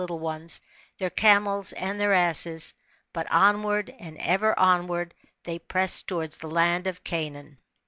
29 0.01 0.03
little 0.03 0.19
ones, 0.25 0.61
their 0.97 1.09
camels 1.11 1.73
aud 1.79 1.99
their 1.99 2.11
asses. 2.11 2.73
But 3.13 3.27
onvard 3.31 3.93
and 3.99 4.17
ever 4.17 4.57
onward 4.57 5.13
they 5.43 5.59
pressod 5.59 6.07
towards 6.07 6.37
the 6.39 6.49
land 6.49 6.87
of 6.87 7.03
Canaan. 7.03 7.59